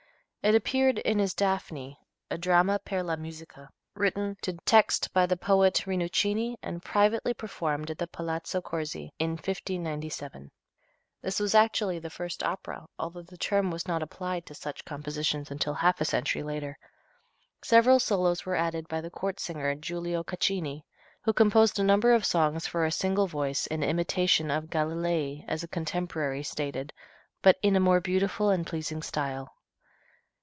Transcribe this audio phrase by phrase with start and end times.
[0.43, 1.99] It appeared in his "Daphne,"
[2.31, 7.91] a "Dramma per la Musica," written to text by the poet Rinuccini and privately performed
[7.91, 10.49] at the Palazzo Corsi, in 1597.
[11.21, 15.51] This was actually the first opera, although the term was not applied to such compositions
[15.51, 16.79] until half a century later.
[17.63, 20.81] Several solos were added by the court singer, Giulio Caccini,
[21.21, 25.61] who composed a number of songs for a single voice, "in imitation of Galilei," as
[25.61, 26.91] a contemporary stated,
[27.43, 29.53] "but in a more beautiful and pleasing style."